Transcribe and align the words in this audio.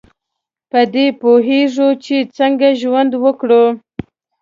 په 0.69 0.79
دې 0.93 1.05
پوهیږو 1.21 1.89
چې 2.03 2.15
څنګه 2.37 2.67
ژوند 2.81 3.11
وکړو. 3.23 3.65